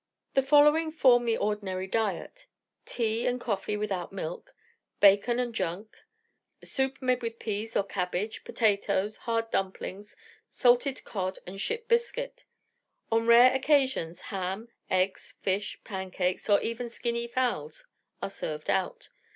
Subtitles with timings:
[0.33, 2.47] The following form the ordinary diet:
[2.85, 4.55] tea and coffee without milk,
[4.99, 5.95] bacon and junk,
[6.63, 10.17] soup made with pease or cabbage, potatoes, hard dumplings,
[10.49, 12.45] salted cod, and ship biscuit.
[13.11, 17.85] On rare occasions, ham, eggs, fish, pancakes, or even skinny fowls,
[18.23, 19.09] are served out.